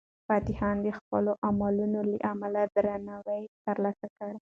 [0.29, 4.31] فتح خان د خپلو عملونو له امله درناوی ترلاسه کړ.